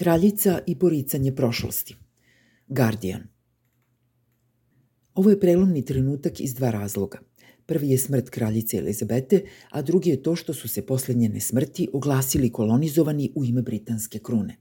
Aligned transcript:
Kraljica 0.00 0.58
i 0.66 0.74
poricanje 0.78 1.34
prošlosti. 1.34 1.96
Guardian. 2.68 3.22
Ovo 5.14 5.30
je 5.30 5.40
prelomni 5.40 5.84
trenutak 5.84 6.40
iz 6.40 6.54
dva 6.54 6.70
razloga. 6.70 7.18
Prvi 7.66 7.90
je 7.90 7.98
smrt 7.98 8.30
kraljice 8.30 8.76
Elizabete, 8.76 9.42
a 9.70 9.82
drugi 9.82 10.10
je 10.10 10.22
to 10.22 10.36
što 10.36 10.54
su 10.54 10.68
se 10.68 10.86
posle 10.86 11.14
njene 11.14 11.40
smrti 11.40 11.88
oglasili 11.92 12.52
kolonizovani 12.52 13.32
u 13.34 13.44
ime 13.44 13.62
britanske 13.62 14.18
krune. 14.18 14.56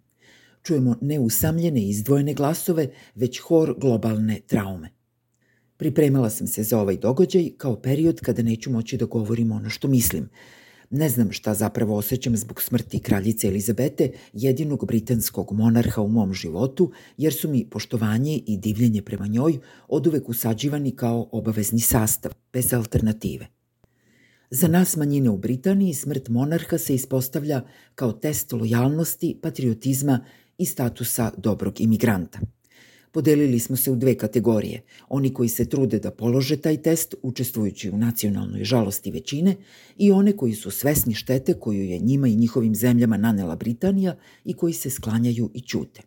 Čujemo 0.63 0.95
ne 1.01 1.19
usamljene 1.19 1.81
i 1.81 1.89
izdvojene 1.89 2.33
glasove, 2.33 2.89
već 3.15 3.39
hor 3.39 3.75
globalne 3.77 4.39
traume. 4.47 4.89
Pripremala 5.77 6.29
sam 6.29 6.47
se 6.47 6.63
za 6.63 6.79
ovaj 6.79 6.97
događaj 6.97 7.51
kao 7.57 7.81
period 7.81 8.19
kada 8.19 8.41
neću 8.41 8.71
moći 8.71 8.97
da 8.97 9.05
govorim 9.05 9.51
ono 9.51 9.69
što 9.69 9.87
mislim– 9.87 10.29
Ne 10.89 11.09
znam 11.09 11.31
šta 11.31 11.53
zapravo 11.53 11.95
osjećam 11.95 12.37
zbog 12.37 12.61
smrti 12.61 12.99
kraljice 12.99 13.47
Elizabete, 13.47 14.11
jedinog 14.33 14.85
britanskog 14.85 15.51
monarha 15.51 16.01
u 16.01 16.07
mom 16.07 16.33
životu, 16.33 16.91
jer 17.17 17.33
su 17.33 17.49
mi 17.49 17.65
poštovanje 17.69 18.39
i 18.45 18.57
divljenje 18.57 19.01
prema 19.01 19.27
njoj 19.27 19.59
oduvek 19.87 20.29
usađivani 20.29 20.91
kao 20.91 21.29
obavezni 21.31 21.79
sastav, 21.79 22.31
bez 22.53 22.73
alternative. 22.73 23.47
Za 24.51 24.67
nas 24.67 24.95
manjine 24.95 25.29
u 25.29 25.37
Britaniji 25.37 25.93
smrt 25.93 26.29
monarha 26.29 26.77
se 26.77 26.95
ispostavlja 26.95 27.61
kao 27.95 28.11
test 28.11 28.51
lojalnosti, 28.51 29.39
patriotizma 29.41 30.25
i 30.57 30.65
statusa 30.65 31.31
dobrog 31.37 31.81
imigranta– 31.81 32.39
Podelili 33.11 33.59
smo 33.59 33.75
se 33.75 33.91
u 33.91 33.95
dve 33.95 34.15
kategorije. 34.15 34.81
Oni 35.09 35.33
koji 35.33 35.49
se 35.49 35.65
trude 35.69 35.99
da 35.99 36.11
polože 36.11 36.57
taj 36.57 36.77
test, 36.81 37.15
učestvujući 37.21 37.89
u 37.89 37.97
nacionalnoj 37.97 38.63
žalosti 38.63 39.11
većine, 39.11 39.55
i 39.97 40.11
one 40.11 40.37
koji 40.37 40.53
su 40.53 40.71
svesni 40.71 41.13
štete 41.13 41.53
koju 41.53 41.83
je 41.83 41.99
njima 41.99 42.27
i 42.27 42.35
njihovim 42.35 42.75
zemljama 42.75 43.17
nanela 43.17 43.55
Britanija 43.55 44.15
i 44.45 44.53
koji 44.53 44.73
se 44.73 44.89
sklanjaju 44.89 45.49
i 45.53 45.61
ćute. 45.61 46.01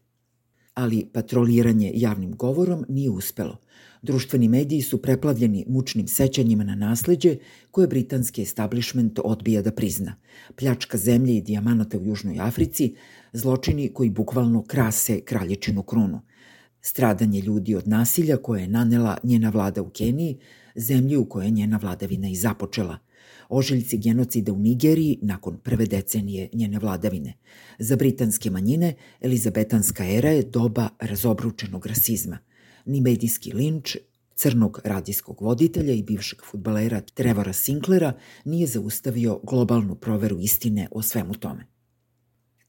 Ali 0.75 1.06
patroliranje 1.12 1.92
javnim 1.95 2.37
govorom 2.37 2.84
nije 2.88 3.11
uspelo. 3.11 3.56
Društveni 4.03 4.48
mediji 4.48 4.83
su 4.83 5.03
preplavljeni 5.03 5.64
mučnim 5.69 6.09
sećanjima 6.09 6.64
na 6.64 6.75
nasleđe 6.75 7.37
koje 7.70 7.87
britanski 7.87 8.42
establishment 8.42 9.19
odbija 9.25 9.62
da 9.62 9.72
prizna. 9.72 10.16
Pljačka 10.56 10.98
zemlje 10.98 11.37
i 11.37 11.41
dijamanata 11.41 11.98
u 11.98 12.05
Južnoj 12.05 12.41
Africi, 12.41 12.94
zločini 13.33 13.89
koji 13.89 14.11
bukvalno 14.11 14.64
krase 14.64 15.20
kralječinu 15.20 15.83
krunu– 15.83 16.20
stradanje 16.83 17.41
ljudi 17.41 17.75
od 17.75 17.88
nasilja 17.88 18.36
koje 18.36 18.61
je 18.61 18.69
nanela 18.69 19.19
njena 19.22 19.50
vlada 19.50 19.83
u 19.83 19.91
Keniji, 19.91 20.38
zemlji 20.77 21.16
u 21.16 21.25
kojoj 21.25 21.47
je 21.47 21.50
njena 21.50 21.77
vladavina 21.77 22.28
i 22.28 22.36
započela, 22.36 22.98
ožiljci 23.48 23.98
genocida 23.98 24.52
u 24.52 24.58
Nigeriji 24.58 25.19
nakon 25.22 25.58
prve 25.58 25.86
decenije 25.86 26.48
njene 26.53 26.78
vladavine. 26.78 27.34
Za 27.78 27.97
britanske 27.97 28.50
manjine, 28.50 28.94
Elizabetanska 29.20 30.05
era 30.06 30.30
je 30.30 30.42
doba 30.42 30.88
razobručenog 31.00 31.86
rasizma. 31.86 32.38
Ni 32.86 33.00
medijski 33.00 33.53
linč, 33.53 33.97
crnog 34.34 34.80
radijskog 34.84 35.42
voditelja 35.42 35.92
i 35.92 36.03
bivšeg 36.03 36.38
futbalera 36.50 37.00
Trevora 37.00 37.53
Sinklera 37.53 38.12
nije 38.44 38.66
zaustavio 38.66 39.41
globalnu 39.42 39.94
proveru 39.94 40.38
istine 40.41 40.88
o 40.91 41.03
svemu 41.03 41.34
tome. 41.34 41.66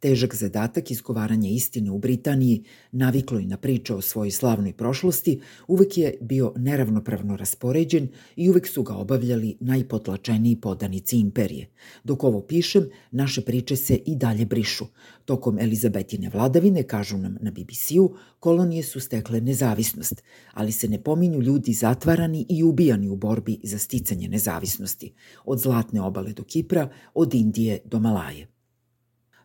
Težak 0.03 0.35
zadatak 0.35 0.91
izgovaranja 0.91 1.49
istine 1.49 1.91
u 1.91 1.97
Britaniji, 1.97 2.63
naviklo 2.91 3.39
i 3.39 3.45
na 3.45 3.57
priče 3.57 3.93
o 3.93 4.01
svojoj 4.01 4.31
slavnoj 4.31 4.73
prošlosti, 4.73 5.39
uvek 5.67 5.97
je 5.97 6.17
bio 6.21 6.53
neravnopravno 6.57 7.35
raspoređen 7.35 8.07
i 8.35 8.49
uvek 8.49 8.67
su 8.67 8.83
ga 8.83 8.95
obavljali 8.95 9.55
najpotlačeniji 9.59 10.55
podanici 10.55 11.17
imperije. 11.17 11.69
Dok 12.03 12.23
ovo 12.23 12.41
pišem, 12.41 12.89
naše 13.11 13.41
priče 13.41 13.75
se 13.75 13.95
i 13.95 14.15
dalje 14.15 14.45
brišu. 14.45 14.85
Tokom 15.25 15.59
Elizabetine 15.59 16.29
vladavine, 16.29 16.83
kažu 16.83 17.17
nam 17.17 17.37
na 17.41 17.51
BBC-u, 17.51 18.15
kolonije 18.39 18.83
su 18.83 18.99
stekle 18.99 19.41
nezavisnost, 19.41 20.23
ali 20.53 20.71
se 20.71 20.87
ne 20.87 21.03
pominju 21.03 21.41
ljudi 21.41 21.73
zatvarani 21.73 22.45
i 22.49 22.63
ubijani 22.63 23.09
u 23.09 23.15
borbi 23.15 23.59
za 23.63 23.77
sticanje 23.77 24.27
nezavisnosti, 24.27 25.13
od 25.45 25.59
Zlatne 25.59 26.01
obale 26.01 26.33
do 26.33 26.43
Kipra, 26.43 26.89
od 27.13 27.33
Indije 27.33 27.79
do 27.85 27.99
Malaje. 27.99 28.52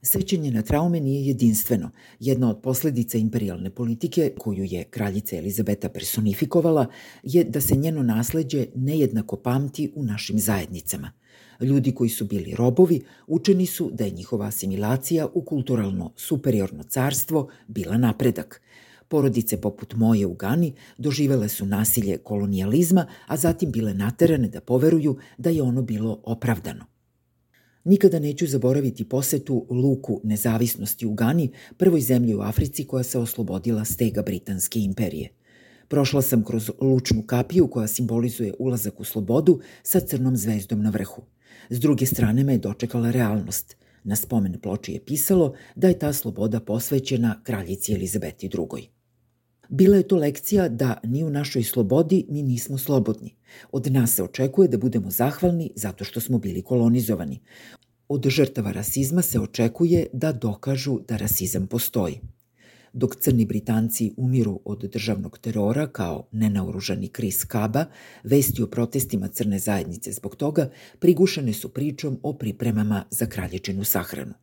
Sećanje 0.02 0.50
na 0.50 0.62
traume 0.62 1.00
nije 1.00 1.26
jedinstveno. 1.26 1.90
Jedna 2.20 2.50
od 2.50 2.60
posledica 2.62 3.18
imperialne 3.18 3.70
politike, 3.70 4.32
koju 4.38 4.64
je 4.64 4.84
kraljica 4.84 5.36
Elizabeta 5.36 5.88
personifikovala, 5.88 6.86
je 7.22 7.44
da 7.44 7.60
se 7.60 7.76
njeno 7.76 8.02
nasleđe 8.02 8.66
nejednako 8.74 9.36
pamti 9.36 9.92
u 9.94 10.04
našim 10.04 10.38
zajednicama. 10.38 11.12
Ljudi 11.60 11.92
koji 11.92 12.10
su 12.10 12.24
bili 12.24 12.54
robovi 12.54 13.00
učeni 13.26 13.66
su 13.66 13.90
da 13.92 14.04
je 14.04 14.10
njihova 14.10 14.46
asimilacija 14.46 15.26
u 15.34 15.42
kulturalno 15.42 16.12
superiorno 16.16 16.82
carstvo 16.82 17.48
bila 17.66 17.98
napredak. 17.98 18.62
Porodice 19.08 19.60
poput 19.60 19.94
moje 19.94 20.26
u 20.26 20.34
Gani 20.34 20.72
doživele 20.98 21.48
su 21.48 21.66
nasilje 21.66 22.18
kolonijalizma, 22.18 23.06
a 23.26 23.36
zatim 23.36 23.72
bile 23.72 23.94
naterane 23.94 24.48
da 24.48 24.60
poveruju 24.60 25.16
da 25.38 25.50
je 25.50 25.62
ono 25.62 25.82
bilo 25.82 26.20
opravdano. 26.24 26.97
Nikada 27.88 28.18
neću 28.18 28.46
zaboraviti 28.46 29.04
posetu 29.04 29.66
luku 29.70 30.20
nezavisnosti 30.24 31.06
u 31.06 31.14
Gani, 31.14 31.50
prvoj 31.76 32.00
zemlji 32.00 32.34
u 32.34 32.40
Africi 32.40 32.84
koja 32.84 33.02
se 33.02 33.18
oslobodila 33.18 33.84
stega 33.84 34.22
Britanske 34.22 34.80
imperije. 34.80 35.28
Prošla 35.88 36.22
sam 36.22 36.44
kroz 36.44 36.70
lučnu 36.80 37.22
kapiju 37.26 37.68
koja 37.68 37.86
simbolizuje 37.86 38.54
ulazak 38.58 39.00
u 39.00 39.04
slobodu 39.04 39.60
sa 39.82 40.00
crnom 40.00 40.36
zvezdom 40.36 40.82
na 40.82 40.90
vrhu. 40.90 41.22
S 41.70 41.80
druge 41.80 42.06
strane 42.06 42.44
me 42.44 42.52
je 42.52 42.58
dočekala 42.58 43.10
realnost. 43.10 43.76
Na 44.04 44.16
spomen 44.16 44.60
ploči 44.62 44.92
je 44.92 45.04
pisalo 45.04 45.54
da 45.74 45.88
je 45.88 45.98
ta 45.98 46.12
sloboda 46.12 46.60
posvećena 46.60 47.40
kraljici 47.44 47.94
Elizabeti 47.94 48.46
II. 48.46 48.97
Bila 49.68 49.96
je 49.96 50.08
to 50.08 50.16
lekcija 50.16 50.68
da 50.68 51.00
ni 51.04 51.24
u 51.24 51.30
našoj 51.30 51.62
slobodi 51.62 52.26
mi 52.28 52.42
nismo 52.42 52.78
slobodni. 52.78 53.34
Od 53.72 53.92
nas 53.92 54.14
se 54.14 54.22
očekuje 54.22 54.68
da 54.68 54.78
budemo 54.78 55.10
zahvalni 55.10 55.70
zato 55.74 56.04
što 56.04 56.20
smo 56.20 56.38
bili 56.38 56.62
kolonizovani. 56.62 57.40
Od 58.08 58.28
žrtava 58.28 58.72
rasizma 58.72 59.22
se 59.22 59.40
očekuje 59.40 60.06
da 60.12 60.32
dokažu 60.32 60.98
da 61.08 61.16
rasizam 61.16 61.66
postoji. 61.66 62.20
Dok 62.92 63.16
crni 63.16 63.44
Britanci 63.44 64.12
umiru 64.16 64.60
od 64.64 64.84
državnog 64.92 65.38
terora 65.38 65.86
kao 65.86 66.26
nenaoružani 66.32 67.08
Chris 67.08 67.44
Kaba, 67.44 67.84
vesti 68.24 68.62
o 68.62 68.66
protestima 68.66 69.28
crne 69.28 69.58
zajednice 69.58 70.12
zbog 70.12 70.36
toga 70.36 70.70
prigušene 70.98 71.52
su 71.52 71.68
pričom 71.68 72.18
o 72.22 72.32
pripremama 72.32 73.04
za 73.10 73.26
kralječinu 73.26 73.84
sahranu. 73.84 74.34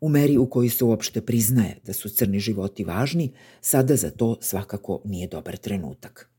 U 0.00 0.08
meri 0.08 0.38
u 0.38 0.46
kojoj 0.46 0.68
se 0.68 0.84
uopšte 0.84 1.20
priznaje 1.20 1.78
da 1.86 1.92
su 1.92 2.08
crni 2.08 2.38
životi 2.38 2.84
važni, 2.84 3.32
sada 3.60 3.96
za 3.96 4.10
to 4.10 4.36
svakako 4.40 5.00
nije 5.04 5.28
dobar 5.28 5.56
trenutak. 5.56 6.30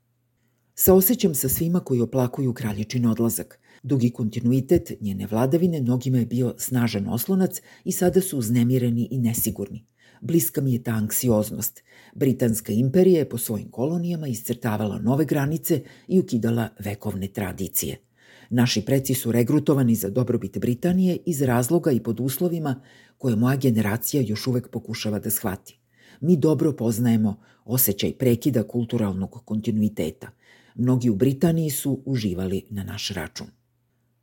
Saosećam 0.76 1.36
sa 1.36 1.50
svima 1.50 1.80
koji 1.80 2.02
oplakuju 2.02 2.54
kraljičin 2.54 3.06
odlazak. 3.06 3.60
Dugi 3.84 4.10
kontinuitet 4.10 4.92
njene 5.02 5.28
vladavine 5.28 5.82
mnogima 5.82 6.18
je 6.18 6.26
bio 6.26 6.56
snažan 6.58 7.08
oslonac 7.08 7.62
i 7.84 7.92
sada 7.92 8.22
su 8.22 8.38
uznemireni 8.38 9.08
i 9.12 9.18
nesigurni. 9.18 9.86
Bliska 10.22 10.62
mi 10.62 10.74
je 10.74 10.84
ta 10.84 10.92
anksioznost. 10.92 11.84
Britanska 12.16 12.74
imperija 12.74 13.20
je 13.20 13.30
po 13.30 13.38
svojim 13.38 13.72
kolonijama 13.72 14.28
iscrtavala 14.28 15.00
nove 15.00 15.26
granice 15.26 15.82
i 16.08 16.20
ukidala 16.20 16.70
vekovne 16.80 17.28
tradicije. 17.28 18.07
Naši 18.50 18.82
preci 18.82 19.14
su 19.14 19.32
regrutovani 19.32 19.96
za 19.96 20.10
dobrobit 20.10 20.58
Britanije 20.58 21.18
iz 21.26 21.42
razloga 21.42 21.92
i 21.92 22.04
pod 22.04 22.20
uslovima 22.20 22.82
koje 23.18 23.36
moja 23.36 23.56
generacija 23.56 24.24
još 24.26 24.48
uvek 24.48 24.70
pokušava 24.70 25.20
da 25.20 25.30
shvati. 25.30 25.80
Mi 26.22 26.38
dobro 26.38 26.72
poznajemo 26.72 27.40
osjećaj 27.66 28.14
prekida 28.14 28.64
kulturalnog 28.64 29.42
kontinuiteta. 29.46 30.28
Mnogi 30.76 31.10
u 31.10 31.16
Britaniji 31.16 31.70
su 31.70 32.02
uživali 32.06 32.66
na 32.70 32.84
naš 32.84 33.10
račun. 33.10 33.48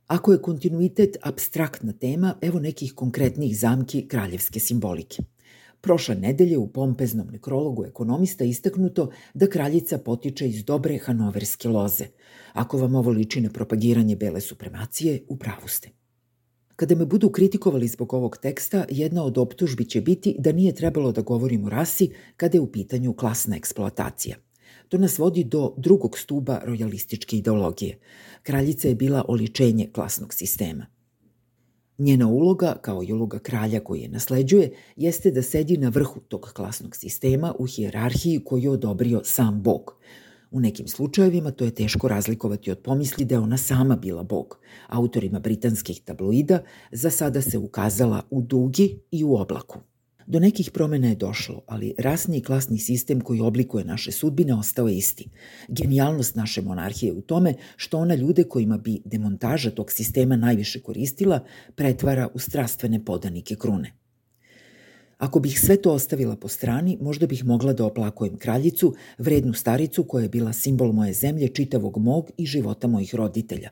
Ako 0.07 0.31
je 0.31 0.41
kontinuitet 0.41 1.17
abstraktna 1.21 1.93
tema, 1.93 2.35
evo 2.41 2.59
nekih 2.59 2.93
konkretnih 2.93 3.59
zamki 3.59 4.07
kraljevske 4.07 4.59
simbolike. 4.59 5.23
Prošle 5.85 6.15
nedelje 6.15 6.57
u 6.57 6.67
pompeznom 6.67 7.27
nekrologu 7.31 7.85
ekonomista 7.85 8.43
istaknuto 8.43 9.09
da 9.33 9.47
kraljica 9.47 9.97
potiče 9.97 10.47
iz 10.47 10.63
dobre 10.63 10.97
hanoverske 10.97 11.69
loze. 11.69 12.05
Ako 12.53 12.77
vam 12.77 12.95
ovo 12.95 13.11
liči 13.11 13.41
na 13.41 13.49
propagiranje 13.49 14.15
bele 14.15 14.41
supremacije, 14.41 15.19
u 15.27 15.37
pravu 15.37 15.67
ste. 15.67 15.89
Kada 16.75 16.95
me 16.95 17.05
budu 17.05 17.29
kritikovali 17.29 17.87
zbog 17.87 18.13
ovog 18.13 18.37
teksta, 18.37 18.85
jedna 18.89 19.23
od 19.23 19.37
optužbi 19.37 19.85
će 19.85 20.01
biti 20.01 20.35
da 20.39 20.51
nije 20.51 20.75
trebalo 20.75 21.11
da 21.11 21.21
govorim 21.21 21.65
o 21.65 21.69
rasi 21.69 22.09
kada 22.37 22.57
je 22.57 22.61
u 22.61 22.71
pitanju 22.71 23.13
klasna 23.13 23.55
eksploatacija. 23.55 24.35
To 24.89 24.97
nas 24.97 25.17
vodi 25.17 25.43
do 25.43 25.73
drugog 25.77 26.17
stuba 26.17 26.61
rojalističke 26.63 27.37
ideologije. 27.37 27.99
Kraljica 28.43 28.87
je 28.87 28.95
bila 28.95 29.25
oličenje 29.27 29.89
klasnog 29.93 30.33
sistema. 30.33 30.94
Njena 31.97 32.27
uloga, 32.27 32.75
kao 32.81 33.03
i 33.03 33.13
uloga 33.13 33.39
kralja 33.39 33.79
koji 33.79 34.01
je 34.01 34.09
nasleđuje, 34.09 34.71
jeste 34.95 35.31
da 35.31 35.41
sedi 35.41 35.77
na 35.77 35.89
vrhu 35.89 36.19
tog 36.19 36.51
klasnog 36.55 36.95
sistema 36.95 37.53
u 37.59 37.65
hijerarhiji 37.65 38.41
koju 38.45 38.63
je 38.63 38.69
odobrio 38.69 39.21
sam 39.23 39.61
Bog. 39.61 39.95
U 40.51 40.59
nekim 40.59 40.87
slučajevima 40.87 41.51
to 41.51 41.65
je 41.65 41.75
teško 41.75 42.07
razlikovati 42.07 42.71
od 42.71 42.79
pomisli 42.79 43.25
da 43.25 43.35
je 43.35 43.39
ona 43.39 43.57
sama 43.57 43.95
bila 43.95 44.23
Bog. 44.23 44.59
Autorima 44.87 45.39
britanskih 45.39 46.01
tabloida 46.01 46.59
za 46.91 47.09
sada 47.09 47.41
se 47.41 47.57
ukazala 47.57 48.21
u 48.29 48.41
dugi 48.41 48.99
i 49.11 49.23
u 49.23 49.35
oblaku. 49.35 49.79
Do 50.27 50.39
nekih 50.39 50.71
promena 50.71 51.07
je 51.07 51.15
došlo, 51.15 51.61
ali 51.67 51.93
rasni 51.97 52.37
i 52.37 52.41
klasni 52.41 52.77
sistem 52.77 53.21
koji 53.21 53.39
oblikuje 53.39 53.85
naše 53.85 54.11
sudbine 54.11 54.53
ostao 54.53 54.87
je 54.87 54.97
isti. 54.97 55.29
Genijalnost 55.67 56.35
naše 56.35 56.61
monarhije 56.61 57.09
je 57.09 57.13
u 57.13 57.21
tome 57.21 57.53
što 57.75 57.97
ona 57.97 58.15
ljude 58.15 58.43
kojima 58.43 58.77
bi 58.77 59.01
demontaža 59.05 59.71
tog 59.71 59.91
sistema 59.91 60.35
najviše 60.35 60.81
koristila 60.81 61.39
pretvara 61.75 62.27
u 62.33 62.39
strastvene 62.39 63.05
podanike 63.05 63.55
krune. 63.55 63.93
Ako 65.17 65.39
bih 65.39 65.59
sve 65.59 65.81
to 65.81 65.93
ostavila 65.93 66.35
po 66.35 66.47
strani, 66.47 66.97
možda 67.01 67.27
bih 67.27 67.45
mogla 67.45 67.73
da 67.73 67.85
oplakujem 67.85 68.37
kraljicu, 68.37 68.95
vrednu 69.17 69.53
staricu 69.53 70.03
koja 70.03 70.23
je 70.23 70.29
bila 70.29 70.53
simbol 70.53 70.91
moje 70.91 71.13
zemlje, 71.13 71.47
čitavog 71.47 71.97
mog 71.97 72.31
i 72.37 72.45
života 72.45 72.87
mojih 72.87 73.15
roditelja. 73.15 73.69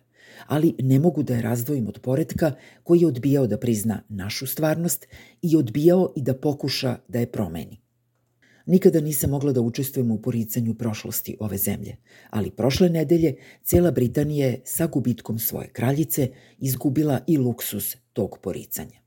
Ali 0.48 0.76
ne 0.80 1.00
mogu 1.00 1.24
da 1.24 1.36
je 1.36 1.42
razdvojim 1.42 1.88
od 1.88 2.00
poredka 2.00 2.52
koji 2.84 3.00
je 3.00 3.08
odbijao 3.08 3.48
da 3.48 3.58
prizna 3.58 4.02
našu 4.10 4.48
stvarnost 4.48 5.08
i 5.42 5.56
odbijao 5.56 6.14
i 6.16 6.22
da 6.22 6.34
pokuša 6.34 6.98
da 7.08 7.20
je 7.20 7.32
promeni. 7.32 7.84
Nikada 8.66 9.02
nisam 9.02 9.30
mogla 9.30 9.52
da 9.52 9.62
učestvujem 9.62 10.12
u 10.12 10.22
poricanju 10.22 10.76
prošlosti 10.76 11.38
ove 11.40 11.58
zemlje, 11.58 11.98
ali 12.30 12.52
prošle 12.52 12.90
nedelje 12.90 13.36
cela 13.64 13.92
Britanija 13.92 14.48
je 14.48 14.62
sa 14.66 14.88
gubitkom 14.88 15.40
svoje 15.40 15.70
kraljice 15.70 16.30
izgubila 16.58 17.20
i 17.28 17.38
luksus 17.38 17.96
tog 18.14 18.38
poricanja. 18.42 19.03